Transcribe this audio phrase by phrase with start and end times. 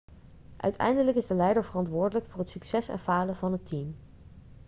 [0.57, 3.95] uiteindelijk is de leider verantwoordelijk voor het succes en falen van het team